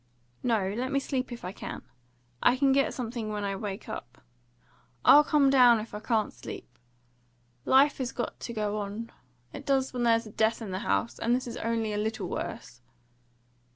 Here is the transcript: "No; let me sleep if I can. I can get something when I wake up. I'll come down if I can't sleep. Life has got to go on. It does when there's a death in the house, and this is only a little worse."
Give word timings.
"No; 0.41 0.73
let 0.75 0.91
me 0.91 0.99
sleep 0.99 1.31
if 1.31 1.45
I 1.45 1.51
can. 1.51 1.83
I 2.41 2.57
can 2.57 2.71
get 2.71 2.91
something 2.91 3.29
when 3.29 3.43
I 3.43 3.55
wake 3.55 3.87
up. 3.87 4.23
I'll 5.05 5.23
come 5.23 5.51
down 5.51 5.79
if 5.79 5.93
I 5.93 5.99
can't 5.99 6.33
sleep. 6.33 6.67
Life 7.65 7.99
has 7.99 8.11
got 8.11 8.39
to 8.39 8.51
go 8.51 8.79
on. 8.79 9.11
It 9.53 9.63
does 9.63 9.93
when 9.93 10.01
there's 10.01 10.25
a 10.25 10.31
death 10.31 10.59
in 10.59 10.71
the 10.71 10.79
house, 10.79 11.19
and 11.19 11.35
this 11.35 11.45
is 11.45 11.57
only 11.57 11.93
a 11.93 11.99
little 11.99 12.27
worse." 12.27 12.81